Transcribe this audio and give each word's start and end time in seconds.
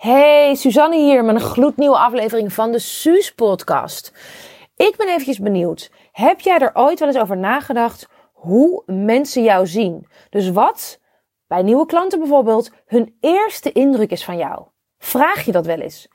Hey, 0.00 0.54
Suzanne 0.54 0.96
hier 0.96 1.24
met 1.24 1.34
een 1.34 1.40
gloednieuwe 1.40 1.98
aflevering 1.98 2.52
van 2.52 2.72
de 2.72 2.78
Suus 2.78 3.34
podcast. 3.34 4.12
Ik 4.76 4.94
ben 4.96 5.08
eventjes 5.08 5.38
benieuwd. 5.38 5.90
Heb 6.12 6.40
jij 6.40 6.58
er 6.58 6.70
ooit 6.74 6.98
wel 6.98 7.08
eens 7.08 7.18
over 7.18 7.36
nagedacht 7.36 8.08
hoe 8.32 8.82
mensen 8.86 9.42
jou 9.42 9.66
zien? 9.66 10.06
Dus 10.30 10.50
wat, 10.50 11.00
bij 11.46 11.62
nieuwe 11.62 11.86
klanten 11.86 12.18
bijvoorbeeld, 12.18 12.70
hun 12.86 13.16
eerste 13.20 13.72
indruk 13.72 14.10
is 14.10 14.24
van 14.24 14.36
jou? 14.36 14.62
Vraag 14.98 15.44
je 15.44 15.52
dat 15.52 15.66
wel 15.66 15.78
eens? 15.80 16.08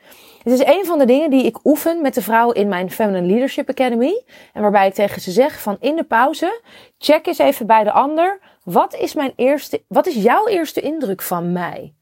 Het 0.44 0.54
is 0.54 0.66
een 0.66 0.86
van 0.86 0.98
de 0.98 1.06
dingen 1.06 1.30
die 1.30 1.44
ik 1.44 1.66
oefen 1.66 2.02
met 2.02 2.14
de 2.14 2.22
vrouwen 2.22 2.56
in 2.56 2.68
mijn 2.68 2.92
Feminine 2.92 3.28
Leadership 3.28 3.70
Academy. 3.70 4.24
En 4.54 4.62
waarbij 4.62 4.88
ik 4.88 4.94
tegen 4.94 5.22
ze 5.22 5.32
zeg 5.32 5.62
van 5.62 5.78
in 5.80 5.96
de 5.96 6.04
pauze, 6.04 6.62
check 6.98 7.26
eens 7.28 7.38
even 7.38 7.68
bij 7.68 7.84
de 7.84 7.92
ander. 7.92 8.40
Wat 8.64 8.96
is 8.96 9.14
mijn 9.14 9.34
eerste, 9.36 9.84
wat 9.88 10.08
is 10.08 10.16
jouw 10.16 10.48
eerste 10.48 10.82
indruk 10.82 11.22
van 11.22 11.52
mij? 11.52 11.94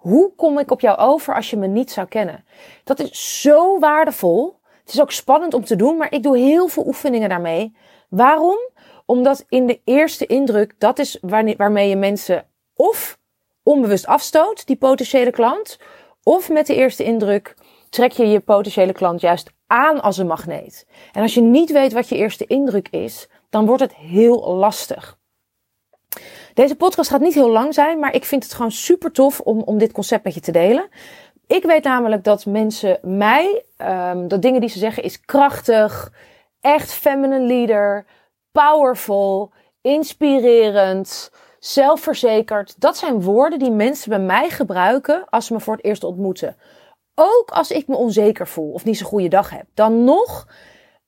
Hoe 0.00 0.32
kom 0.36 0.58
ik 0.58 0.70
op 0.70 0.80
jou 0.80 0.98
over 0.98 1.34
als 1.34 1.50
je 1.50 1.56
me 1.56 1.66
niet 1.66 1.90
zou 1.90 2.06
kennen? 2.06 2.44
Dat 2.84 2.98
is 2.98 3.40
zo 3.40 3.78
waardevol. 3.78 4.58
Het 4.80 4.92
is 4.94 5.00
ook 5.00 5.12
spannend 5.12 5.54
om 5.54 5.64
te 5.64 5.76
doen, 5.76 5.96
maar 5.96 6.12
ik 6.12 6.22
doe 6.22 6.38
heel 6.38 6.68
veel 6.68 6.86
oefeningen 6.86 7.28
daarmee. 7.28 7.76
Waarom? 8.08 8.58
Omdat 9.06 9.44
in 9.48 9.66
de 9.66 9.80
eerste 9.84 10.26
indruk, 10.26 10.74
dat 10.78 10.98
is 10.98 11.18
waarmee 11.56 11.88
je 11.88 11.96
mensen 11.96 12.46
of 12.74 13.18
onbewust 13.62 14.06
afstoot, 14.06 14.66
die 14.66 14.76
potentiële 14.76 15.30
klant, 15.30 15.78
of 16.22 16.48
met 16.48 16.66
de 16.66 16.74
eerste 16.74 17.04
indruk 17.04 17.54
trek 17.88 18.12
je 18.12 18.26
je 18.26 18.40
potentiële 18.40 18.92
klant 18.92 19.20
juist 19.20 19.50
aan 19.66 20.02
als 20.02 20.16
een 20.16 20.26
magneet. 20.26 20.86
En 21.12 21.22
als 21.22 21.34
je 21.34 21.40
niet 21.40 21.72
weet 21.72 21.92
wat 21.92 22.08
je 22.08 22.16
eerste 22.16 22.46
indruk 22.46 22.88
is, 22.88 23.28
dan 23.50 23.66
wordt 23.66 23.82
het 23.82 23.94
heel 23.94 24.54
lastig. 24.54 25.18
Deze 26.54 26.76
podcast 26.76 27.10
gaat 27.10 27.20
niet 27.20 27.34
heel 27.34 27.50
lang 27.50 27.74
zijn, 27.74 27.98
maar 27.98 28.14
ik 28.14 28.24
vind 28.24 28.42
het 28.42 28.54
gewoon 28.54 28.72
super 28.72 29.12
tof 29.12 29.40
om, 29.40 29.60
om 29.60 29.78
dit 29.78 29.92
concept 29.92 30.24
met 30.24 30.34
je 30.34 30.40
te 30.40 30.52
delen. 30.52 30.88
Ik 31.46 31.62
weet 31.62 31.84
namelijk 31.84 32.24
dat 32.24 32.46
mensen 32.46 32.98
mij, 33.02 33.64
um, 33.78 34.28
dat 34.28 34.42
dingen 34.42 34.60
die 34.60 34.70
ze 34.70 34.78
zeggen 34.78 35.02
is 35.02 35.20
krachtig, 35.20 36.12
echt 36.60 36.92
feminine 36.92 37.46
leader, 37.46 38.06
powerful, 38.52 39.52
inspirerend, 39.80 41.30
zelfverzekerd. 41.58 42.80
Dat 42.80 42.96
zijn 42.96 43.22
woorden 43.22 43.58
die 43.58 43.70
mensen 43.70 44.10
bij 44.10 44.18
mij 44.18 44.50
gebruiken 44.50 45.24
als 45.28 45.46
ze 45.46 45.52
me 45.52 45.60
voor 45.60 45.74
het 45.74 45.84
eerst 45.84 46.04
ontmoeten. 46.04 46.56
Ook 47.14 47.50
als 47.50 47.70
ik 47.70 47.86
me 47.86 47.96
onzeker 47.96 48.46
voel 48.46 48.72
of 48.72 48.84
niet 48.84 48.98
zo'n 48.98 49.06
goede 49.06 49.28
dag 49.28 49.50
heb. 49.50 49.66
Dan 49.74 50.04
nog 50.04 50.46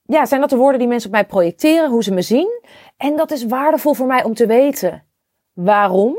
ja, 0.03 0.27
zijn 0.27 0.41
dat 0.41 0.51
de 0.51 0.57
woorden 0.57 0.79
die 0.79 0.89
mensen 0.89 1.09
op 1.09 1.15
mij 1.15 1.27
projecteren, 1.27 1.91
hoe 1.91 2.03
ze 2.03 2.13
me 2.13 2.23
zien. 2.23 2.63
En 2.97 3.17
dat 3.17 3.31
is 3.31 3.45
waardevol 3.45 3.95
voor 3.95 4.07
mij 4.07 4.25
om 4.25 4.35
te 4.35 4.47
weten. 4.47 5.05
Waarom? 5.53 6.17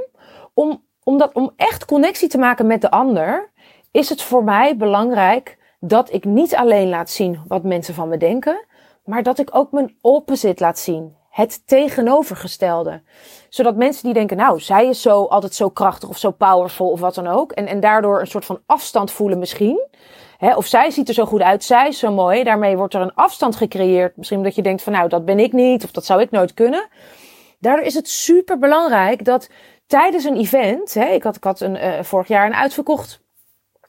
Om, 0.53 0.83
omdat, 1.03 1.33
om 1.33 1.51
echt 1.55 1.85
connectie 1.85 2.29
te 2.29 2.37
maken 2.37 2.67
met 2.67 2.81
de 2.81 2.91
ander, 2.91 3.51
is 3.91 4.09
het 4.09 4.21
voor 4.21 4.43
mij 4.43 4.77
belangrijk 4.77 5.57
dat 5.79 6.13
ik 6.13 6.25
niet 6.25 6.55
alleen 6.55 6.89
laat 6.89 7.09
zien 7.09 7.41
wat 7.47 7.63
mensen 7.63 7.93
van 7.93 8.09
me 8.09 8.17
denken, 8.17 8.65
maar 9.05 9.23
dat 9.23 9.39
ik 9.39 9.55
ook 9.55 9.71
mijn 9.71 9.97
opposite 10.01 10.63
laat 10.63 10.79
zien. 10.79 11.15
Het 11.29 11.67
tegenovergestelde. 11.67 13.01
Zodat 13.49 13.75
mensen 13.75 14.03
die 14.03 14.13
denken, 14.13 14.37
nou, 14.37 14.59
zij 14.59 14.87
is 14.87 15.01
zo 15.01 15.23
altijd 15.23 15.55
zo 15.55 15.69
krachtig 15.69 16.09
of 16.09 16.17
zo 16.17 16.31
powerful 16.31 16.89
of 16.89 16.99
wat 16.99 17.15
dan 17.15 17.27
ook. 17.27 17.51
En, 17.51 17.67
en 17.67 17.79
daardoor 17.79 18.19
een 18.19 18.27
soort 18.27 18.45
van 18.45 18.61
afstand 18.65 19.11
voelen 19.11 19.39
misschien. 19.39 19.87
Hè, 20.37 20.55
of 20.55 20.65
zij 20.65 20.91
ziet 20.91 21.07
er 21.07 21.13
zo 21.13 21.25
goed 21.25 21.41
uit, 21.41 21.63
zij 21.63 21.87
is 21.87 21.99
zo 21.99 22.11
mooi. 22.11 22.43
Daarmee 22.43 22.77
wordt 22.77 22.93
er 22.93 23.01
een 23.01 23.15
afstand 23.15 23.55
gecreëerd. 23.55 24.17
Misschien 24.17 24.37
omdat 24.37 24.55
je 24.55 24.61
denkt 24.61 24.81
van, 24.81 24.93
nou, 24.93 25.09
dat 25.09 25.25
ben 25.25 25.39
ik 25.39 25.53
niet 25.53 25.83
of 25.83 25.91
dat 25.91 26.05
zou 26.05 26.21
ik 26.21 26.31
nooit 26.31 26.53
kunnen. 26.53 26.87
Daardoor 27.63 27.85
is 27.85 27.93
het 27.93 28.09
super 28.09 28.59
belangrijk 28.59 29.25
dat 29.25 29.49
tijdens 29.87 30.23
een 30.23 30.37
event, 30.37 30.93
hè, 30.93 31.05
ik 31.05 31.23
had, 31.23 31.35
ik 31.35 31.43
had 31.43 31.59
een, 31.59 31.75
uh, 31.75 32.03
vorig 32.03 32.27
jaar 32.27 32.45
een 32.45 32.55
uitverkocht 32.55 33.23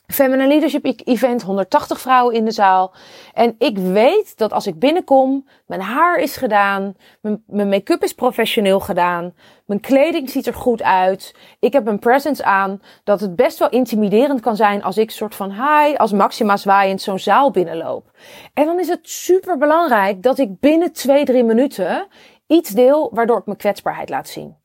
Feminine 0.06 0.48
Leadership 0.48 0.84
e- 0.84 0.94
Event, 1.04 1.42
180 1.42 2.00
vrouwen 2.00 2.34
in 2.34 2.44
de 2.44 2.50
zaal. 2.50 2.94
En 3.32 3.54
ik 3.58 3.78
weet 3.78 4.38
dat 4.38 4.52
als 4.52 4.66
ik 4.66 4.78
binnenkom, 4.78 5.46
mijn 5.66 5.80
haar 5.80 6.16
is 6.16 6.36
gedaan, 6.36 6.94
mijn, 7.20 7.42
mijn 7.46 7.68
make-up 7.68 8.02
is 8.02 8.12
professioneel 8.12 8.80
gedaan, 8.80 9.34
mijn 9.66 9.80
kleding 9.80 10.30
ziet 10.30 10.46
er 10.46 10.54
goed 10.54 10.82
uit, 10.82 11.34
ik 11.60 11.72
heb 11.72 11.86
een 11.86 11.98
presence 11.98 12.44
aan, 12.44 12.82
dat 13.04 13.20
het 13.20 13.36
best 13.36 13.58
wel 13.58 13.68
intimiderend 13.68 14.40
kan 14.40 14.56
zijn 14.56 14.82
als 14.82 14.96
ik 14.96 15.10
soort 15.10 15.34
van 15.34 15.52
hi, 15.52 15.94
als 15.94 16.12
Maxima 16.12 16.56
zwaaiend 16.56 17.02
zo'n 17.02 17.18
zaal 17.18 17.50
binnenloop. 17.50 18.10
En 18.54 18.64
dan 18.64 18.80
is 18.80 18.88
het 18.88 19.10
super 19.10 19.58
belangrijk 19.58 20.22
dat 20.22 20.38
ik 20.38 20.60
binnen 20.60 20.92
twee, 20.92 21.24
drie 21.24 21.44
minuten 21.44 22.06
iets 22.46 22.70
deel 22.70 23.10
waardoor 23.12 23.38
ik 23.38 23.46
mijn 23.46 23.58
kwetsbaarheid 23.58 24.08
laat 24.08 24.28
zien. 24.28 24.56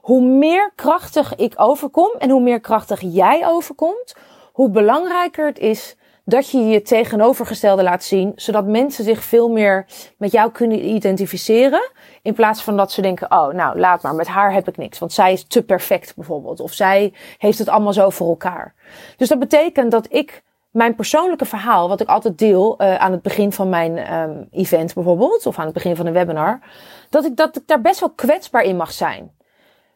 Hoe 0.00 0.22
meer 0.22 0.72
krachtig 0.74 1.34
ik 1.36 1.54
overkom 1.56 2.10
en 2.18 2.30
hoe 2.30 2.42
meer 2.42 2.60
krachtig 2.60 3.00
jij 3.00 3.46
overkomt, 3.46 4.14
hoe 4.52 4.70
belangrijker 4.70 5.46
het 5.46 5.58
is 5.58 5.96
dat 6.24 6.50
je 6.50 6.58
je 6.66 6.82
tegenovergestelde 6.82 7.82
laat 7.82 8.04
zien, 8.04 8.32
zodat 8.36 8.66
mensen 8.66 9.04
zich 9.04 9.22
veel 9.22 9.48
meer 9.48 9.86
met 10.18 10.32
jou 10.32 10.50
kunnen 10.50 10.88
identificeren. 10.88 11.90
In 12.22 12.34
plaats 12.34 12.62
van 12.62 12.76
dat 12.76 12.92
ze 12.92 13.02
denken, 13.02 13.30
oh 13.30 13.52
nou 13.52 13.78
laat 13.78 14.02
maar, 14.02 14.14
met 14.14 14.26
haar 14.26 14.52
heb 14.52 14.68
ik 14.68 14.76
niks, 14.76 14.98
want 14.98 15.12
zij 15.12 15.32
is 15.32 15.44
te 15.44 15.62
perfect 15.62 16.16
bijvoorbeeld. 16.16 16.60
Of 16.60 16.72
zij 16.72 17.12
heeft 17.38 17.58
het 17.58 17.68
allemaal 17.68 17.92
zo 17.92 18.10
voor 18.10 18.28
elkaar. 18.28 18.74
Dus 19.16 19.28
dat 19.28 19.38
betekent 19.38 19.90
dat 19.90 20.06
ik 20.08 20.42
mijn 20.70 20.94
persoonlijke 20.94 21.44
verhaal, 21.44 21.88
wat 21.88 22.00
ik 22.00 22.08
altijd 22.08 22.38
deel 22.38 22.74
uh, 22.78 22.96
aan 22.96 23.12
het 23.12 23.22
begin 23.22 23.52
van 23.52 23.68
mijn 23.68 24.14
um, 24.14 24.48
event 24.50 24.94
bijvoorbeeld, 24.94 25.46
of 25.46 25.58
aan 25.58 25.64
het 25.64 25.74
begin 25.74 25.96
van 25.96 26.06
een 26.06 26.12
webinar, 26.12 26.60
dat 27.10 27.24
ik, 27.24 27.36
dat 27.36 27.56
ik 27.56 27.66
daar 27.66 27.80
best 27.80 28.00
wel 28.00 28.10
kwetsbaar 28.10 28.62
in 28.62 28.76
mag 28.76 28.92
zijn. 28.92 29.38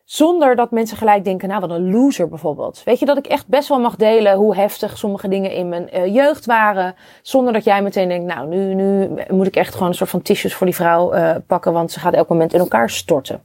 Zonder 0.05 0.57
dat 0.57 0.71
mensen 0.71 0.97
gelijk 0.97 1.25
denken, 1.25 1.49
nou 1.49 1.61
wat 1.61 1.71
een 1.71 1.91
loser 1.91 2.29
bijvoorbeeld. 2.29 2.83
Weet 2.85 2.99
je, 2.99 3.07
dat 3.07 3.17
ik 3.17 3.27
echt 3.27 3.47
best 3.47 3.69
wel 3.69 3.81
mag 3.81 3.97
delen 3.97 4.37
hoe 4.37 4.57
heftig 4.57 4.99
sommige 4.99 5.29
dingen 5.29 5.51
in 5.51 5.69
mijn 5.69 5.89
uh, 5.95 6.15
jeugd 6.15 6.47
waren. 6.47 6.95
Zonder 7.23 7.53
dat 7.53 7.65
jij 7.65 7.83
meteen 7.83 8.09
denkt, 8.09 8.35
nou 8.35 8.49
nu, 8.49 8.75
nu 8.75 9.09
moet 9.29 9.47
ik 9.47 9.57
echt 9.57 9.73
gewoon 9.73 9.89
een 9.89 9.95
soort 9.95 10.11
van 10.11 10.23
tissues 10.23 10.55
voor 10.55 10.67
die 10.67 10.75
vrouw 10.75 11.15
uh, 11.15 11.37
pakken, 11.47 11.73
want 11.73 11.93
ze 11.93 12.01
gaat 12.01 12.15
elk 12.15 12.29
moment 12.29 12.53
in 12.53 12.61
elkaar 12.61 12.91
storten. 12.91 13.45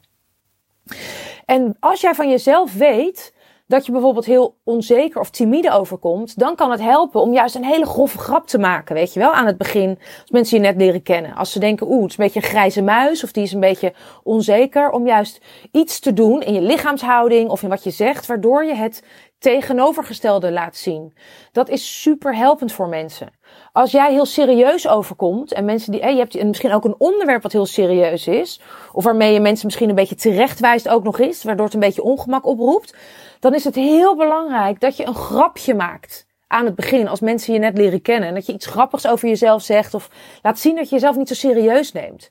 En 1.45 1.77
als 1.79 2.01
jij 2.01 2.13
van 2.13 2.29
jezelf 2.29 2.73
weet 2.73 3.33
dat 3.69 3.85
je 3.85 3.91
bijvoorbeeld 3.91 4.25
heel 4.25 4.55
onzeker 4.63 5.19
of 5.19 5.29
timide 5.29 5.71
overkomt, 5.71 6.39
dan 6.39 6.55
kan 6.55 6.71
het 6.71 6.81
helpen 6.81 7.21
om 7.21 7.33
juist 7.33 7.55
een 7.55 7.63
hele 7.63 7.85
grove 7.85 8.17
grap 8.17 8.47
te 8.47 8.57
maken, 8.57 8.95
weet 8.95 9.13
je 9.13 9.19
wel, 9.19 9.31
aan 9.31 9.45
het 9.45 9.57
begin, 9.57 9.97
als 10.21 10.31
mensen 10.31 10.57
je 10.57 10.63
net 10.63 10.75
leren 10.75 11.03
kennen. 11.03 11.35
Als 11.35 11.51
ze 11.51 11.59
denken, 11.59 11.87
oeh, 11.87 12.01
het 12.01 12.11
is 12.11 12.17
een 12.17 12.23
beetje 12.23 12.41
een 12.41 12.47
grijze 12.47 12.81
muis 12.81 13.23
of 13.23 13.31
die 13.31 13.43
is 13.43 13.53
een 13.53 13.59
beetje 13.59 13.93
onzeker, 14.23 14.89
om 14.89 15.07
juist 15.07 15.41
iets 15.71 15.99
te 15.99 16.13
doen 16.13 16.41
in 16.41 16.53
je 16.53 16.61
lichaamshouding 16.61 17.49
of 17.49 17.63
in 17.63 17.69
wat 17.69 17.83
je 17.83 17.89
zegt, 17.89 18.25
waardoor 18.25 18.65
je 18.65 18.75
het 18.75 19.03
tegenovergestelde 19.39 20.51
laat 20.51 20.75
zien. 20.75 21.13
Dat 21.51 21.69
is 21.69 22.01
super 22.01 22.35
helpend 22.35 22.71
voor 22.71 22.87
mensen. 22.87 23.31
Als 23.71 23.91
jij 23.91 24.11
heel 24.11 24.25
serieus 24.25 24.87
overkomt 24.87 25.53
en 25.53 25.65
mensen 25.65 25.91
die, 25.91 26.05
je 26.05 26.17
hebt 26.17 26.43
misschien 26.43 26.73
ook 26.73 26.85
een 26.85 26.95
onderwerp 26.97 27.41
wat 27.41 27.51
heel 27.51 27.65
serieus 27.65 28.27
is, 28.27 28.61
of 28.91 29.03
waarmee 29.03 29.33
je 29.33 29.39
mensen 29.39 29.65
misschien 29.65 29.89
een 29.89 29.95
beetje 29.95 30.15
terechtwijst 30.15 30.89
ook 30.89 31.03
nog 31.03 31.19
eens, 31.19 31.43
waardoor 31.43 31.65
het 31.65 31.73
een 31.73 31.79
beetje 31.79 32.03
ongemak 32.03 32.45
oproept, 32.45 32.95
dan 33.39 33.53
is 33.53 33.63
het 33.63 33.75
heel 33.75 34.15
belangrijk 34.15 34.79
dat 34.79 34.97
je 34.97 35.05
een 35.05 35.15
grapje 35.15 35.73
maakt 35.73 36.27
aan 36.47 36.65
het 36.65 36.75
begin, 36.75 37.07
als 37.07 37.19
mensen 37.19 37.53
je 37.53 37.59
net 37.59 37.77
leren 37.77 38.01
kennen. 38.01 38.29
En 38.29 38.35
dat 38.35 38.45
je 38.45 38.53
iets 38.53 38.65
grappigs 38.65 39.07
over 39.07 39.27
jezelf 39.27 39.61
zegt 39.61 39.93
of 39.93 40.09
laat 40.41 40.59
zien 40.59 40.75
dat 40.75 40.89
je 40.89 40.95
jezelf 40.95 41.15
niet 41.15 41.27
zo 41.27 41.33
serieus 41.33 41.91
neemt. 41.91 42.29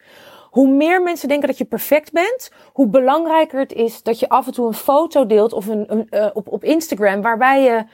Hoe 0.50 0.68
meer 0.68 1.02
mensen 1.02 1.28
denken 1.28 1.48
dat 1.48 1.58
je 1.58 1.64
perfect 1.64 2.12
bent, 2.12 2.50
hoe 2.72 2.88
belangrijker 2.88 3.60
het 3.60 3.72
is 3.72 4.02
dat 4.02 4.18
je 4.18 4.28
af 4.28 4.46
en 4.46 4.52
toe 4.52 4.66
een 4.66 4.74
foto 4.74 5.26
deelt 5.26 5.52
of 5.52 5.66
een, 5.66 6.06
uh, 6.10 6.26
op, 6.32 6.48
op 6.48 6.64
Instagram 6.64 7.22
waarbij 7.22 7.62
je 7.62 7.84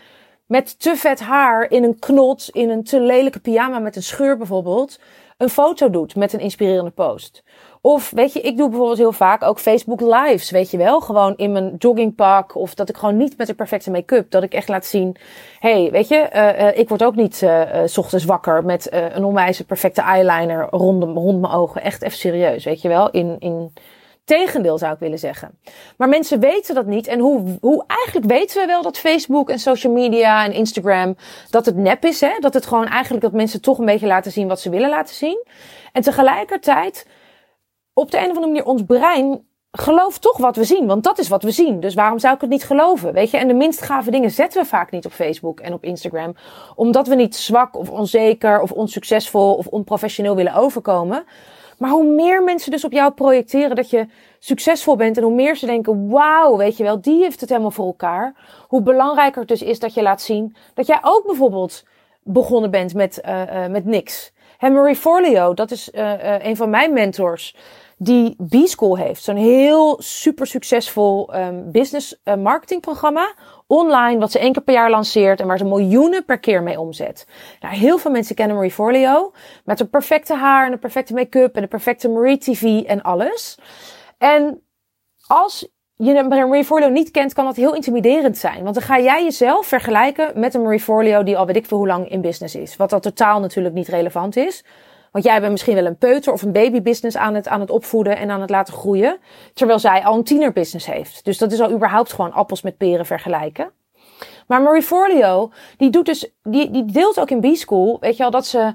met 0.46 0.80
te 0.80 0.96
vet 0.96 1.20
haar 1.20 1.70
in 1.70 1.84
een 1.84 1.98
knot, 1.98 2.48
in 2.52 2.70
een 2.70 2.84
te 2.84 3.00
lelijke 3.00 3.40
pyjama 3.40 3.78
met 3.78 3.96
een 3.96 4.02
scheur 4.02 4.36
bijvoorbeeld, 4.36 5.00
een 5.38 5.48
foto 5.48 5.90
doet 5.90 6.16
met 6.16 6.32
een 6.32 6.40
inspirerende 6.40 6.90
post. 6.90 7.42
Of 7.86 8.10
weet 8.10 8.32
je, 8.32 8.40
ik 8.40 8.56
doe 8.56 8.68
bijvoorbeeld 8.68 8.98
heel 8.98 9.12
vaak 9.12 9.42
ook 9.42 9.58
Facebook 9.58 10.00
lives, 10.00 10.50
weet 10.50 10.70
je 10.70 10.76
wel. 10.76 11.00
Gewoon 11.00 11.36
in 11.36 11.52
mijn 11.52 11.74
joggingpak 11.78 12.56
of 12.56 12.74
dat 12.74 12.88
ik 12.88 12.96
gewoon 12.96 13.16
niet 13.16 13.36
met 13.36 13.46
de 13.46 13.54
perfecte 13.54 13.90
make-up, 13.90 14.30
dat 14.30 14.42
ik 14.42 14.52
echt 14.54 14.68
laat 14.68 14.86
zien, 14.86 15.16
hey, 15.58 15.90
weet 15.90 16.08
je, 16.08 16.28
uh, 16.34 16.60
uh, 16.60 16.78
ik 16.78 16.88
word 16.88 17.04
ook 17.04 17.14
niet 17.14 17.40
uh, 17.42 17.60
s 17.84 17.98
ochtends 17.98 18.24
wakker 18.24 18.64
met 18.64 18.88
een 18.90 19.24
onwijze 19.24 19.64
perfecte 19.64 20.00
eyeliner 20.00 20.66
rond, 20.70 21.02
rond 21.02 21.40
mijn 21.40 21.52
ogen. 21.52 21.82
Echt 21.82 22.02
even 22.02 22.18
serieus, 22.18 22.64
weet 22.64 22.82
je 22.82 22.88
wel. 22.88 23.10
In, 23.10 23.36
in 23.38 23.72
tegendeel 24.24 24.78
zou 24.78 24.92
ik 24.92 24.98
willen 24.98 25.18
zeggen. 25.18 25.58
Maar 25.96 26.08
mensen 26.08 26.40
weten 26.40 26.74
dat 26.74 26.86
niet. 26.86 27.06
En 27.06 27.18
hoe, 27.18 27.58
hoe 27.60 27.84
eigenlijk 27.86 28.26
weten 28.26 28.60
we 28.60 28.66
wel 28.66 28.82
dat 28.82 28.98
Facebook 28.98 29.50
en 29.50 29.58
social 29.58 29.92
media 29.92 30.44
en 30.44 30.52
Instagram, 30.52 31.16
dat 31.50 31.66
het 31.66 31.76
nep 31.76 32.04
is, 32.04 32.20
hè? 32.20 32.36
Dat 32.40 32.54
het 32.54 32.66
gewoon 32.66 32.86
eigenlijk 32.86 33.22
dat 33.24 33.32
mensen 33.32 33.60
toch 33.60 33.78
een 33.78 33.84
beetje 33.84 34.06
laten 34.06 34.32
zien 34.32 34.48
wat 34.48 34.60
ze 34.60 34.70
willen 34.70 34.90
laten 34.90 35.14
zien. 35.14 35.46
En 35.92 36.02
tegelijkertijd 36.02 37.06
op 37.94 38.10
de 38.10 38.16
een 38.16 38.30
of 38.30 38.36
andere 38.36 38.46
manier 38.46 38.64
ons 38.64 38.82
brein 38.84 39.46
gelooft 39.76 40.22
toch 40.22 40.36
wat 40.36 40.56
we 40.56 40.64
zien. 40.64 40.86
Want 40.86 41.04
dat 41.04 41.18
is 41.18 41.28
wat 41.28 41.42
we 41.42 41.50
zien. 41.50 41.80
Dus 41.80 41.94
waarom 41.94 42.18
zou 42.18 42.34
ik 42.34 42.40
het 42.40 42.50
niet 42.50 42.64
geloven? 42.64 43.12
Weet 43.12 43.30
je? 43.30 43.36
En 43.36 43.48
de 43.48 43.54
minst 43.54 43.82
gave 43.82 44.10
dingen 44.10 44.30
zetten 44.30 44.62
we 44.62 44.68
vaak 44.68 44.90
niet 44.90 45.06
op 45.06 45.12
Facebook 45.12 45.60
en 45.60 45.72
op 45.72 45.84
Instagram. 45.84 46.34
Omdat 46.74 47.06
we 47.06 47.14
niet 47.14 47.36
zwak 47.36 47.76
of 47.76 47.90
onzeker 47.90 48.60
of 48.60 48.72
onsuccesvol 48.72 49.54
of 49.54 49.66
onprofessioneel 49.66 50.36
willen 50.36 50.54
overkomen. 50.54 51.24
Maar 51.78 51.90
hoe 51.90 52.04
meer 52.04 52.42
mensen 52.42 52.70
dus 52.70 52.84
op 52.84 52.92
jou 52.92 53.12
projecteren 53.12 53.76
dat 53.76 53.90
je 53.90 54.06
succesvol 54.38 54.96
bent 54.96 55.16
en 55.16 55.22
hoe 55.22 55.34
meer 55.34 55.56
ze 55.56 55.66
denken, 55.66 56.08
wauw, 56.08 56.56
weet 56.56 56.76
je 56.76 56.82
wel, 56.82 57.00
die 57.00 57.22
heeft 57.22 57.40
het 57.40 57.48
helemaal 57.48 57.70
voor 57.70 57.86
elkaar. 57.86 58.34
Hoe 58.68 58.82
belangrijker 58.82 59.40
het 59.40 59.48
dus 59.48 59.62
is 59.62 59.78
dat 59.78 59.94
je 59.94 60.02
laat 60.02 60.22
zien 60.22 60.56
dat 60.74 60.86
jij 60.86 60.98
ook 61.02 61.26
bijvoorbeeld 61.26 61.84
begonnen 62.22 62.70
bent 62.70 62.94
met, 62.94 63.20
uh, 63.24 63.40
uh, 63.40 63.66
met 63.66 63.84
niks. 63.84 64.32
Henry 64.58 64.94
Forleo, 64.94 65.54
dat 65.54 65.70
is 65.70 65.90
uh, 65.92 66.44
een 66.44 66.56
van 66.56 66.70
mijn 66.70 66.92
mentors 66.92 67.56
die 67.98 68.36
B-School 68.48 68.96
heeft. 68.96 69.22
Zo'n 69.22 69.36
heel 69.36 69.96
super 70.02 70.46
succesvol 70.46 71.34
um, 71.34 71.70
business 71.72 72.20
uh, 72.24 72.34
marketing 72.34 72.80
programma. 72.80 73.34
Online, 73.66 74.18
wat 74.18 74.30
ze 74.30 74.38
één 74.38 74.52
keer 74.52 74.62
per 74.62 74.74
jaar 74.74 74.90
lanceert 74.90 75.40
en 75.40 75.46
waar 75.46 75.58
ze 75.58 75.64
miljoenen 75.64 76.24
per 76.24 76.38
keer 76.38 76.62
mee 76.62 76.80
omzet. 76.80 77.26
Nou, 77.60 77.74
heel 77.74 77.98
veel 77.98 78.10
mensen 78.10 78.34
kennen 78.34 78.56
Marie 78.56 78.72
Forleo. 78.72 79.32
Met 79.64 79.80
een 79.80 79.90
perfecte 79.90 80.34
haar 80.34 80.66
en 80.66 80.72
een 80.72 80.78
perfecte 80.78 81.14
make-up 81.14 81.56
en 81.56 81.62
een 81.62 81.68
perfecte 81.68 82.08
Marie 82.08 82.38
TV 82.38 82.82
en 82.82 83.02
alles. 83.02 83.58
En 84.18 84.62
als 85.26 85.68
je 85.96 86.22
Marie 86.28 86.64
Forleo 86.64 86.88
niet 86.88 87.10
kent, 87.10 87.32
kan 87.32 87.44
dat 87.44 87.56
heel 87.56 87.74
intimiderend 87.74 88.38
zijn. 88.38 88.62
Want 88.62 88.74
dan 88.74 88.84
ga 88.84 89.00
jij 89.00 89.24
jezelf 89.24 89.66
vergelijken 89.66 90.40
met 90.40 90.54
een 90.54 90.62
Marie 90.62 90.80
Forleo 90.80 91.22
die 91.22 91.36
al 91.36 91.46
weet 91.46 91.56
ik 91.56 91.66
veel 91.66 91.78
hoe 91.78 91.86
lang 91.86 92.08
in 92.08 92.20
business 92.20 92.54
is. 92.54 92.76
Wat 92.76 92.90
dat 92.90 93.02
totaal 93.02 93.40
natuurlijk 93.40 93.74
niet 93.74 93.88
relevant 93.88 94.36
is. 94.36 94.64
Want 95.14 95.26
jij 95.26 95.40
bent 95.40 95.52
misschien 95.52 95.74
wel 95.74 95.86
een 95.86 95.98
peuter 95.98 96.32
of 96.32 96.42
een 96.42 96.52
babybusiness 96.52 97.16
aan 97.16 97.34
het, 97.34 97.48
aan 97.48 97.60
het 97.60 97.70
opvoeden 97.70 98.16
en 98.16 98.30
aan 98.30 98.40
het 98.40 98.50
laten 98.50 98.74
groeien. 98.74 99.18
Terwijl 99.52 99.78
zij 99.78 100.04
al 100.04 100.16
een 100.16 100.24
tienerbusiness 100.24 100.86
heeft. 100.86 101.24
Dus 101.24 101.38
dat 101.38 101.52
is 101.52 101.60
al 101.60 101.70
überhaupt 101.70 102.12
gewoon 102.12 102.32
appels 102.32 102.62
met 102.62 102.76
peren 102.76 103.06
vergelijken. 103.06 103.70
Maar 104.46 104.62
Marie 104.62 104.82
Forleo, 104.82 105.52
die 105.76 105.90
doet 105.90 106.06
dus, 106.06 106.30
die, 106.42 106.70
die 106.70 106.84
deelt 106.84 107.20
ook 107.20 107.30
in 107.30 107.40
B-School, 107.40 107.96
weet 108.00 108.16
je 108.16 108.24
al, 108.24 108.30
dat 108.30 108.46
ze 108.46 108.74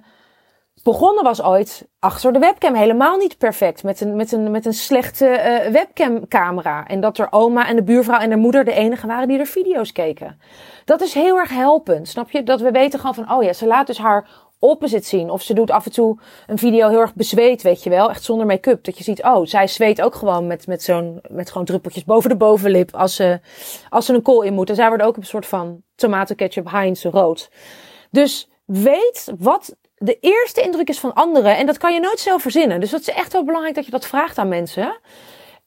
begonnen 0.83 1.23
was 1.23 1.43
ooit 1.43 1.87
achter 1.99 2.33
de 2.33 2.39
webcam. 2.39 2.73
Helemaal 2.73 3.17
niet 3.17 3.37
perfect. 3.37 3.83
Met 3.83 4.01
een, 4.01 4.15
met 4.15 4.31
een, 4.31 4.51
met 4.51 4.65
een 4.65 4.73
slechte 4.73 5.25
uh, 5.25 5.71
webcamcamera. 5.71 6.87
En 6.87 6.99
dat 6.99 7.17
er 7.17 7.27
oma 7.29 7.67
en 7.67 7.75
de 7.75 7.83
buurvrouw 7.83 8.19
en 8.19 8.29
de 8.29 8.35
moeder 8.35 8.65
de 8.65 8.73
enige 8.73 9.07
waren 9.07 9.27
die 9.27 9.39
er 9.39 9.45
video's 9.45 9.91
keken. 9.91 10.39
Dat 10.85 11.01
is 11.01 11.13
heel 11.13 11.37
erg 11.37 11.49
helpend. 11.49 12.07
Snap 12.07 12.31
je? 12.31 12.43
Dat 12.43 12.61
we 12.61 12.71
weten 12.71 12.99
gewoon 12.99 13.15
van, 13.15 13.31
oh 13.31 13.43
ja, 13.43 13.53
ze 13.53 13.67
laat 13.67 13.87
dus 13.87 13.97
haar 13.97 14.27
opposite 14.59 15.07
zien. 15.07 15.29
Of 15.29 15.41
ze 15.41 15.53
doet 15.53 15.71
af 15.71 15.85
en 15.85 15.91
toe 15.91 16.17
een 16.47 16.57
video 16.57 16.89
heel 16.89 16.99
erg 16.99 17.15
bezweet, 17.15 17.61
weet 17.61 17.83
je 17.83 17.89
wel. 17.89 18.09
Echt 18.09 18.23
zonder 18.23 18.45
make-up. 18.45 18.83
Dat 18.83 18.97
je 18.97 19.03
ziet, 19.03 19.23
oh, 19.23 19.45
zij 19.45 19.67
zweet 19.67 20.01
ook 20.01 20.15
gewoon 20.15 20.47
met, 20.47 20.67
met 20.67 20.83
zo'n, 20.83 21.19
met 21.29 21.51
gewoon 21.51 21.65
druppeltjes 21.65 22.03
boven 22.03 22.29
de 22.29 22.35
bovenlip 22.35 22.95
als 22.95 23.15
ze, 23.15 23.39
als 23.89 24.05
ze 24.05 24.13
een 24.13 24.21
kool 24.21 24.41
in 24.41 24.53
moet. 24.53 24.69
En 24.69 24.75
zij 24.75 24.87
wordt 24.87 25.03
ook 25.03 25.17
een 25.17 25.23
soort 25.23 25.45
van 25.45 25.81
tomatenketchup 25.95 26.71
Heinz 26.71 27.03
rood. 27.03 27.49
Dus 28.11 28.49
weet 28.65 29.33
wat 29.39 29.75
de 29.95 30.17
eerste 30.19 30.61
indruk 30.61 30.89
is 30.89 30.99
van 30.99 31.13
anderen. 31.13 31.57
En 31.57 31.65
dat 31.65 31.77
kan 31.77 31.93
je 31.93 31.99
nooit 31.99 32.19
zelf 32.19 32.41
verzinnen. 32.41 32.79
Dus 32.79 32.89
dat 32.89 32.99
is 32.99 33.09
echt 33.09 33.33
wel 33.33 33.43
belangrijk 33.43 33.75
dat 33.75 33.85
je 33.85 33.91
dat 33.91 34.07
vraagt 34.07 34.37
aan 34.37 34.47
mensen. 34.47 34.99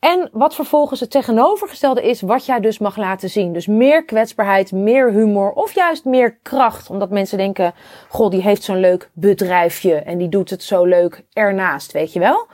En 0.03 0.29
wat 0.33 0.55
vervolgens 0.55 1.01
het 1.01 1.11
tegenovergestelde 1.11 2.03
is, 2.03 2.21
wat 2.21 2.47
jij 2.47 2.61
dus 2.61 2.79
mag 2.79 2.97
laten 2.97 3.31
zien. 3.31 3.53
Dus 3.53 3.67
meer 3.67 4.05
kwetsbaarheid, 4.05 4.73
meer 4.73 5.11
humor 5.11 5.53
of 5.53 5.73
juist 5.73 6.05
meer 6.05 6.39
kracht. 6.43 6.91
Omdat 6.91 7.11
mensen 7.11 7.39
denken, 7.39 7.75
goh, 8.09 8.31
die 8.31 8.43
heeft 8.43 8.63
zo'n 8.63 8.81
leuk 8.81 9.11
bedrijfje 9.13 9.95
en 9.95 10.19
die 10.19 10.29
doet 10.29 10.51
het 10.51 10.63
zo 10.63 10.85
leuk 10.85 11.25
ernaast, 11.33 11.93
weet 11.93 12.13
je 12.13 12.19
wel. 12.19 12.47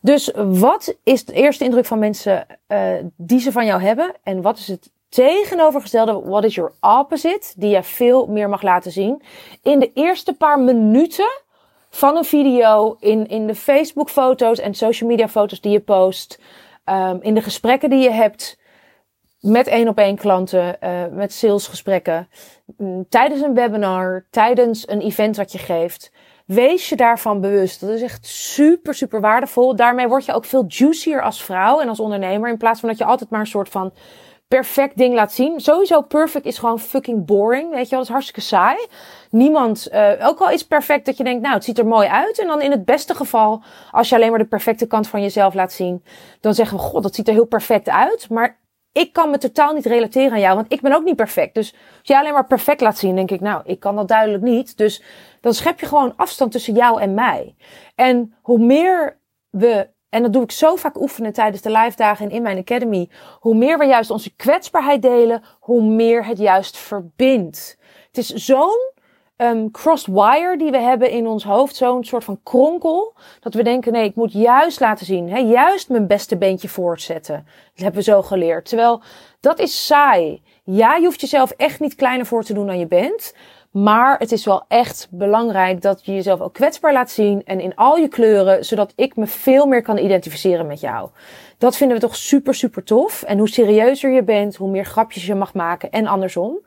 Dus 0.00 0.30
wat 0.36 0.94
is 1.02 1.24
de 1.24 1.32
eerste 1.32 1.64
indruk 1.64 1.84
van 1.84 1.98
mensen 1.98 2.46
uh, 2.68 2.90
die 3.16 3.40
ze 3.40 3.52
van 3.52 3.66
jou 3.66 3.82
hebben? 3.82 4.14
En 4.22 4.42
wat 4.42 4.58
is 4.58 4.68
het 4.68 4.90
tegenovergestelde, 5.08 6.20
what 6.24 6.44
is 6.44 6.54
your 6.54 6.72
opposite, 6.80 7.52
die 7.56 7.70
je 7.70 7.82
veel 7.82 8.26
meer 8.26 8.48
mag 8.48 8.62
laten 8.62 8.92
zien? 8.92 9.22
In 9.62 9.78
de 9.78 9.90
eerste 9.94 10.32
paar 10.32 10.60
minuten 10.60 11.40
van 11.90 12.16
een 12.16 12.24
video, 12.24 12.96
in, 13.00 13.26
in 13.28 13.46
de 13.46 13.54
Facebook 13.54 14.10
foto's 14.10 14.58
en 14.58 14.74
social 14.74 15.10
media 15.10 15.28
foto's 15.28 15.60
die 15.60 15.72
je 15.72 15.80
post 15.80 16.38
um, 16.90 17.18
in 17.22 17.34
de 17.34 17.42
gesprekken 17.42 17.90
die 17.90 18.02
je 18.02 18.10
hebt 18.10 18.58
met 19.40 19.66
één 19.66 19.88
op 19.88 19.98
één 19.98 20.16
klanten, 20.16 20.76
uh, 20.84 21.04
met 21.10 21.32
salesgesprekken, 21.32 22.28
um, 22.78 23.08
tijdens 23.08 23.40
een 23.40 23.54
webinar, 23.54 24.26
tijdens 24.30 24.88
een 24.88 25.00
event 25.00 25.36
wat 25.36 25.52
je 25.52 25.58
geeft. 25.58 26.12
Wees 26.46 26.88
je 26.88 26.96
daarvan 26.96 27.40
bewust. 27.40 27.80
Dat 27.80 27.90
is 27.90 28.02
echt 28.02 28.26
super, 28.26 28.94
super 28.94 29.20
waardevol. 29.20 29.76
Daarmee 29.76 30.08
word 30.08 30.24
je 30.24 30.32
ook 30.32 30.44
veel 30.44 30.64
juicier 30.68 31.22
als 31.22 31.42
vrouw 31.42 31.80
en 31.80 31.88
als 31.88 32.00
ondernemer. 32.00 32.50
In 32.50 32.56
plaats 32.56 32.80
van 32.80 32.88
dat 32.88 32.98
je 32.98 33.04
altijd 33.04 33.30
maar 33.30 33.40
een 33.40 33.46
soort 33.46 33.68
van 33.68 33.92
perfect 34.48 34.96
ding 34.96 35.14
laat 35.14 35.32
zien. 35.32 35.60
Sowieso 35.60 36.00
perfect 36.02 36.44
is 36.44 36.58
gewoon 36.58 36.80
fucking 36.80 37.26
boring. 37.26 37.70
Weet 37.70 37.84
je 37.84 37.90
wel, 37.90 37.98
dat 37.98 38.08
is 38.08 38.14
hartstikke 38.14 38.40
saai. 38.40 38.86
Niemand, 39.30 39.88
uh, 39.92 40.10
ook 40.22 40.38
al 40.38 40.50
is 40.50 40.66
perfect 40.66 41.06
dat 41.06 41.16
je 41.16 41.24
denkt, 41.24 41.42
nou, 41.42 41.54
het 41.54 41.64
ziet 41.64 41.78
er 41.78 41.86
mooi 41.86 42.08
uit. 42.08 42.38
En 42.38 42.46
dan 42.46 42.62
in 42.62 42.70
het 42.70 42.84
beste 42.84 43.14
geval, 43.14 43.62
als 43.90 44.08
je 44.08 44.14
alleen 44.14 44.30
maar 44.30 44.38
de 44.38 44.44
perfecte 44.44 44.86
kant 44.86 45.08
van 45.08 45.22
jezelf 45.22 45.54
laat 45.54 45.72
zien, 45.72 46.04
dan 46.40 46.54
zeggen 46.54 46.76
we, 46.76 46.82
god, 46.82 47.02
dat 47.02 47.14
ziet 47.14 47.28
er 47.28 47.34
heel 47.34 47.46
perfect 47.46 47.88
uit. 47.88 48.30
Maar 48.30 48.58
ik 48.92 49.12
kan 49.12 49.30
me 49.30 49.38
totaal 49.38 49.72
niet 49.72 49.86
relateren 49.86 50.32
aan 50.32 50.40
jou, 50.40 50.54
want 50.54 50.72
ik 50.72 50.80
ben 50.80 50.92
ook 50.94 51.04
niet 51.04 51.16
perfect. 51.16 51.54
Dus 51.54 51.72
als 51.72 52.08
jij 52.08 52.18
alleen 52.18 52.32
maar 52.32 52.46
perfect 52.46 52.80
laat 52.80 52.98
zien, 52.98 53.16
denk 53.16 53.30
ik, 53.30 53.40
nou, 53.40 53.62
ik 53.64 53.80
kan 53.80 53.96
dat 53.96 54.08
duidelijk 54.08 54.42
niet. 54.42 54.76
Dus 54.76 55.02
dan 55.40 55.54
schep 55.54 55.80
je 55.80 55.86
gewoon 55.86 56.16
afstand 56.16 56.52
tussen 56.52 56.74
jou 56.74 57.00
en 57.00 57.14
mij. 57.14 57.54
En 57.94 58.34
hoe 58.42 58.58
meer 58.58 59.18
we 59.50 59.88
en 60.10 60.22
dat 60.22 60.32
doe 60.32 60.42
ik 60.42 60.50
zo 60.50 60.76
vaak 60.76 61.00
oefenen 61.00 61.32
tijdens 61.32 61.62
de 61.62 61.70
live 61.70 61.96
dagen 61.96 62.30
in 62.30 62.42
mijn 62.42 62.58
academy. 62.58 63.08
Hoe 63.40 63.54
meer 63.54 63.78
we 63.78 63.84
juist 63.84 64.10
onze 64.10 64.34
kwetsbaarheid 64.36 65.02
delen, 65.02 65.42
hoe 65.60 65.82
meer 65.82 66.26
het 66.26 66.38
juist 66.38 66.76
verbindt. 66.76 67.78
Het 68.06 68.18
is 68.18 68.28
zo'n 68.28 68.92
um, 69.36 69.70
crossed 69.70 70.14
wire 70.14 70.56
die 70.56 70.70
we 70.70 70.78
hebben 70.78 71.10
in 71.10 71.26
ons 71.26 71.44
hoofd, 71.44 71.76
zo'n 71.76 72.04
soort 72.04 72.24
van 72.24 72.40
kronkel, 72.42 73.14
dat 73.40 73.54
we 73.54 73.62
denken, 73.62 73.92
nee, 73.92 74.04
ik 74.04 74.14
moet 74.14 74.32
juist 74.32 74.80
laten 74.80 75.06
zien, 75.06 75.30
hè, 75.30 75.38
juist 75.38 75.88
mijn 75.88 76.06
beste 76.06 76.38
beentje 76.38 76.68
voortzetten. 76.68 77.34
Dat 77.74 77.82
hebben 77.82 78.04
we 78.04 78.10
zo 78.10 78.22
geleerd. 78.22 78.68
Terwijl 78.68 79.02
dat 79.40 79.58
is 79.58 79.86
saai. 79.86 80.42
Ja, 80.64 80.96
je 80.96 81.04
hoeft 81.04 81.20
jezelf 81.20 81.50
echt 81.50 81.80
niet 81.80 81.94
kleiner 81.94 82.26
voor 82.26 82.44
te 82.44 82.54
doen 82.54 82.66
dan 82.66 82.78
je 82.78 82.86
bent. 82.86 83.34
Maar 83.70 84.18
het 84.18 84.32
is 84.32 84.44
wel 84.44 84.64
echt 84.68 85.08
belangrijk 85.10 85.82
dat 85.82 86.04
je 86.04 86.14
jezelf 86.14 86.40
ook 86.40 86.54
kwetsbaar 86.54 86.92
laat 86.92 87.10
zien 87.10 87.42
en 87.44 87.60
in 87.60 87.74
al 87.74 87.96
je 87.96 88.08
kleuren, 88.08 88.64
zodat 88.64 88.92
ik 88.96 89.16
me 89.16 89.26
veel 89.26 89.66
meer 89.66 89.82
kan 89.82 89.98
identificeren 89.98 90.66
met 90.66 90.80
jou. 90.80 91.08
Dat 91.58 91.76
vinden 91.76 91.96
we 91.96 92.02
toch 92.02 92.16
super, 92.16 92.54
super 92.54 92.84
tof. 92.84 93.22
En 93.22 93.38
hoe 93.38 93.48
serieuzer 93.48 94.10
je 94.10 94.22
bent, 94.22 94.56
hoe 94.56 94.70
meer 94.70 94.84
grapjes 94.84 95.26
je 95.26 95.34
mag 95.34 95.54
maken 95.54 95.90
en 95.90 96.06
andersom. 96.06 96.58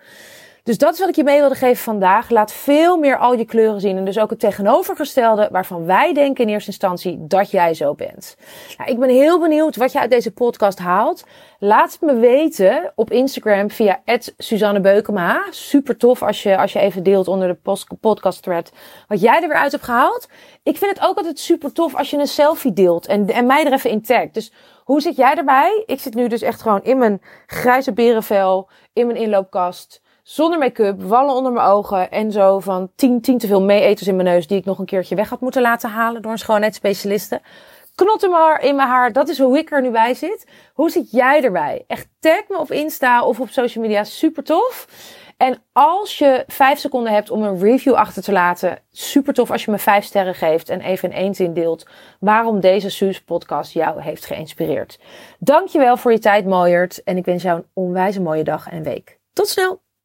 Dus 0.64 0.78
dat 0.78 0.94
is 0.94 1.00
wat 1.00 1.10
ik 1.10 1.16
je 1.16 1.24
mee 1.24 1.40
wilde 1.40 1.56
geven 1.56 1.84
vandaag. 1.84 2.30
Laat 2.30 2.54
veel 2.54 2.98
meer 2.98 3.18
al 3.18 3.34
je 3.34 3.46
kleuren 3.46 3.82
zien. 3.82 3.98
En 3.98 4.06
dus 4.06 4.20
ook 4.20 4.30
het 4.30 4.40
tegenovergestelde 4.40 5.50
waarvan 5.52 5.86
wij 5.86 6.14
denken 6.14 6.44
in 6.44 6.50
eerste 6.50 6.70
instantie 6.70 7.18
dat 7.28 7.52
jij 7.52 7.74
zo 7.74 7.94
bent. 7.94 8.38
Nou, 8.78 8.92
ik 8.92 9.00
ben 9.00 9.10
heel 9.10 9.40
benieuwd 9.40 9.76
wat 9.76 9.92
je 9.92 10.00
uit 10.00 10.10
deze 10.10 10.32
podcast 10.32 10.80
haalt. 10.80 11.24
Laat 11.60 11.92
het 11.92 12.02
me 12.02 12.16
weten 12.16 12.92
op 12.96 13.12
Instagram 13.12 13.72
via 13.72 14.02
Suzanne 14.38 14.80
Beukema. 14.80 15.46
Super 15.50 15.98
tof 15.98 16.22
als 16.22 16.44
je, 16.44 16.58
als 16.58 16.74
je 16.74 16.80
even 16.80 17.04
deelt 17.04 17.28
onder 17.28 17.48
de 17.48 17.96
podcast 18.00 18.44
thread 18.44 18.72
wat 19.08 19.22
jij 19.22 19.42
er 19.42 19.48
weer 19.48 19.58
uit 19.58 19.72
hebt 19.72 19.84
gehaald. 19.84 20.28
Ik 20.64 20.78
vind 20.78 20.92
het 20.96 21.08
ook 21.08 21.18
altijd 21.18 21.40
super 21.40 21.72
tof 21.72 21.96
als 21.96 22.10
je 22.10 22.18
een 22.18 22.28
selfie 22.28 22.74
deelt 22.74 23.08
en, 23.08 23.28
en 23.28 23.46
mij 23.46 23.66
er 23.66 23.74
even 23.74 23.90
in 23.90 24.02
tagt. 24.02 24.34
Dus 24.34 24.54
hoe 24.84 25.02
zit 25.02 25.16
jij 25.16 25.34
erbij? 25.36 25.84
Ik 25.86 26.00
zit 26.00 26.14
nu 26.14 26.28
dus 26.28 26.42
echt 26.42 26.62
gewoon 26.62 26.84
in 26.84 26.98
mijn 26.98 27.22
grijze 27.46 27.94
berenvel, 27.94 28.70
in 28.94 29.08
mijn 29.08 29.20
inloopkast 29.20 30.01
zonder 30.24 30.60
make-up, 30.60 31.02
wallen 31.02 31.36
onder 31.36 31.52
mijn 31.52 31.68
ogen 31.68 32.12
en 32.12 32.32
zo 32.32 32.60
van 32.60 32.92
tien, 32.96 33.22
tien 33.22 33.38
te 33.38 33.48
veel 33.48 33.62
meeeters 33.62 34.08
in 34.08 34.16
mijn 34.16 34.28
neus 34.28 34.48
die 34.48 34.58
ik 34.58 34.66
nog 34.66 34.80
een 34.80 34.86
keertje 34.86 35.16
weg 35.16 35.30
had 35.30 35.40
moeten 35.40 35.62
laten 35.62 35.90
halen 35.90 36.22
door 36.22 36.32
een 36.32 36.38
schoonheidsspecialiste. 36.38 37.42
Knot 37.96 38.24
in 38.24 38.30
mijn, 38.30 38.42
haar, 38.42 38.64
in 38.64 38.76
mijn 38.76 38.88
haar, 38.88 39.12
dat 39.12 39.30
is 39.30 39.40
hoe 39.40 39.58
ik 39.58 39.72
er 39.72 39.82
nu 39.82 39.90
bij 39.90 40.14
zit. 40.14 40.48
Hoe 40.74 40.90
zit 40.90 41.12
jij 41.12 41.44
erbij? 41.44 41.84
Echt 41.88 42.08
tag 42.20 42.44
me 42.48 42.58
op 42.58 42.72
Insta 42.72 43.24
of 43.24 43.40
op 43.40 43.50
social 43.50 43.84
media, 43.84 44.04
super 44.04 44.44
tof. 44.44 44.88
En 45.38 45.64
als 45.72 46.18
je 46.18 46.44
vijf 46.48 46.80
seconden 46.80 47.14
hebt 47.14 47.30
om 47.30 47.44
een 47.44 47.60
review 47.60 47.94
achter 47.94 48.24
te 48.24 48.32
laten, 48.32 48.80
super 48.92 49.34
tof 49.34 49.52
als 49.52 49.66
je 49.66 49.72
me 49.72 49.78
vijf 49.78 50.06
sterren 50.06 50.36
geeft 50.36 50.70
en 50.70 50.82
even 50.82 51.12
in 51.12 51.16
één 51.16 51.36
zin 51.36 51.54
deelt 51.54 51.88
waarom 52.20 52.60
deze 52.60 52.90
Suus 52.90 53.22
podcast 53.22 53.74
jou 53.74 54.02
heeft 54.02 54.26
geïnspireerd. 54.26 55.00
Dankjewel 55.40 55.98
voor 55.98 56.12
je 56.12 56.20
tijd, 56.20 56.46
Mooiert. 56.46 57.04
En 57.04 57.18
ik 57.18 57.26
wens 57.26 57.44
jou 57.44 57.58
een 57.58 57.68
onwijze 57.74 58.22
mooie 58.22 58.44
dag 58.44 58.70
en 58.70 58.84
week. 58.84 59.20
Tot 59.34 59.48
snel! 59.48 59.82